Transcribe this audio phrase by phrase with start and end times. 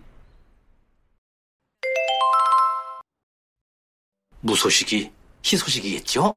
[4.41, 5.11] 무소식이
[5.45, 6.35] 희소식이겠죠?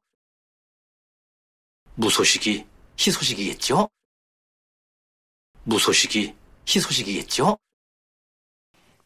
[1.94, 2.66] 무소식이
[2.98, 3.88] 희소식이겠죠?
[5.64, 6.34] 무소식이
[6.66, 7.58] 희소식이겠죠?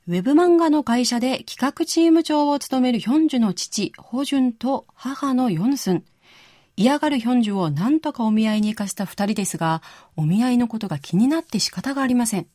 [0.08, 6.04] ウェブ漫画の会社で企画チーム長を務めるヒョンジュの父、ホジュンと母のヨンスン。
[6.76, 9.82] 嫌がるヒョンジュを何とかお見合いに行かせた二人ですが、
[10.16, 12.46] お見合いのことが気になって仕方がありません。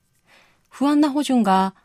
[0.70, 1.76] 不安なホジュンが、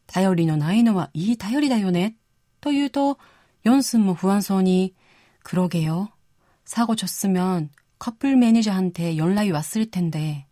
[0.07, 2.17] 頼りのないのはいい頼りだよね。
[2.61, 3.19] と言うと、
[3.63, 4.95] ヨンスンも不安そうに、
[5.45, 6.09] 그러게요.
[6.65, 10.47] 사고 쳤으면 커플 매니저한테 연락이 왔을 텐데.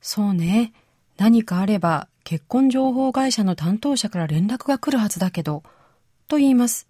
[0.00, 0.72] そうね。
[1.17, 5.63] 何かあれば結婚情報会社の担当者から連絡が来るはずだけど、
[6.27, 6.87] と言います。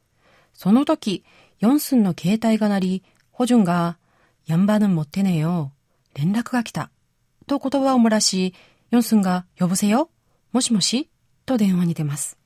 [0.53, 1.23] その時、
[1.59, 3.97] ヨンスンの携帯が鳴り、ホジュンが、
[4.45, 5.71] やんばぬ持ってねえよ。
[6.15, 6.89] 連絡が来た。
[7.45, 8.55] と言葉を漏らし、
[8.89, 10.09] ヨンスンが、呼ぶせよ
[10.51, 11.09] もしもし
[11.45, 12.38] と電話に出ます。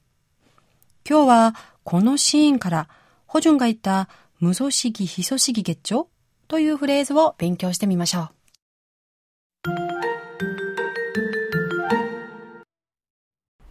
[1.09, 2.89] 今日はこのシーンから
[3.25, 4.09] ホジュンが言った
[4.39, 6.07] 無組織、非組織ゲッチョ
[6.47, 8.40] というフレーズを勉強してみましょう。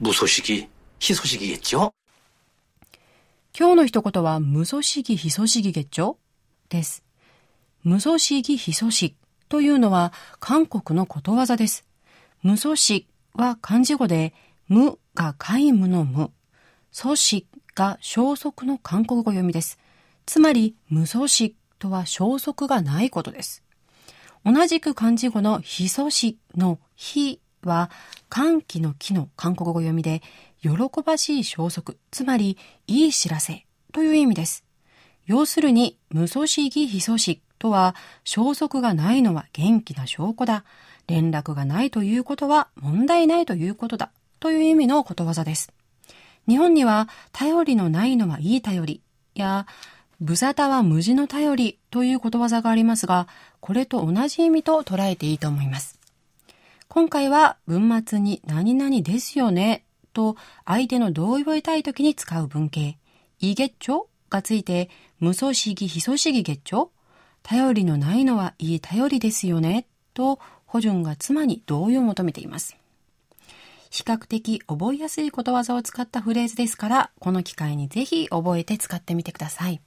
[0.00, 0.68] 無組織、
[0.98, 1.92] 非組織月長。
[3.54, 6.16] 今日の一言は、無組織、非組織月長
[6.70, 7.04] です。
[7.84, 9.16] 無組織、非組織
[9.50, 11.84] というのは、韓国のことわざです。
[12.42, 14.32] 無組織は漢字語で、
[14.68, 16.30] 無が皆無の無、
[16.98, 19.78] 組織が消息の韓国語読みです。
[20.24, 23.62] つまり、無組織とは消息がないことです。
[24.46, 27.90] 同じく漢字語の非組織の非は
[28.28, 30.22] 歓喜の木の韓国語読みで、
[30.62, 30.70] 喜
[31.04, 34.64] ばしい消息、つまりいい知らせという意味です。
[35.26, 37.94] 要するに、無組織非組織とは、
[38.24, 40.64] 消息がないのは元気な証拠だ。
[41.06, 44.10] 連絡がないということは問題ないということだ。
[44.38, 45.72] という意味のことわざです。
[46.48, 49.02] 日本には、頼りのないのはいい頼り
[49.34, 49.66] や、
[50.18, 53.28] 無沙汰は無事の頼りということわざがありますが、
[53.60, 55.99] これと同じ意味と捉えていいと思います。
[56.92, 60.34] 今回は文末に何々ですよねと
[60.66, 62.98] 相手の同意を得たい時に使う文型、
[63.38, 64.90] いげっちょがついて、
[65.20, 66.90] 無組織、非組織げっちょ
[67.44, 72.76] 頼りのないのはいい頼りですよねと、補順が妻に同意を求めています。
[73.90, 79.80] 比較的覚えやすいことわざを使ったフレーズですから、この機会にぜひ覚えて使ってみてください。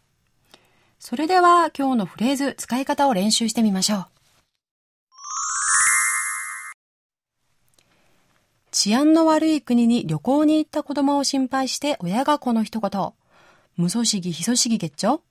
[1.00, 4.13] それでは今日のフレーズ、使い方を練習してみましょう。
[8.84, 13.14] 治安の悪い国に旅行に行った子供を心配して親がこの一言。
[13.78, 15.22] 無組織非組織月長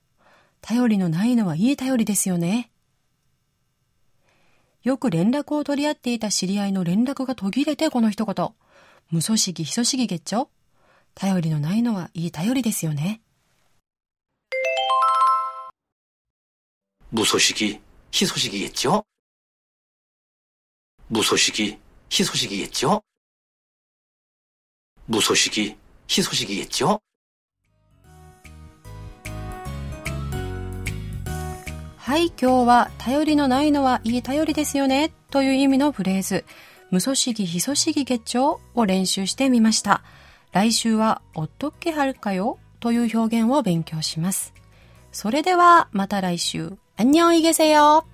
[0.59, 2.71] 頼りのないのはいい頼りですよね。
[4.81, 8.49] よく連絡を取り合っていた知り合いの連絡が途切れてこの一言。
[9.11, 10.49] 無組織非組織月長
[11.13, 13.21] 頼りのないのはいい頼りですよね。
[17.11, 17.79] 無組織、
[18.09, 19.05] 非組織月長
[21.11, 21.77] 無組織、
[22.09, 23.03] 非組織月長
[25.06, 25.76] 무소식이
[26.08, 27.00] 희소식이겠죠?
[31.96, 36.44] はい、今日は頼りのないのはいい頼りですよねという意味のフレーズ、
[36.90, 40.02] 無組織非組織月長を練習してみました。
[40.52, 44.54] 来週はおっとっけはるかよという表現を勉強します。
[45.12, 46.78] それではまた来週。
[46.96, 48.04] 안녕히 계세요.